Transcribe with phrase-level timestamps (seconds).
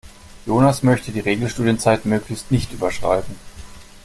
[0.47, 3.35] Jonas möchte die Regelstudienzeit möglichst nicht überschreiten.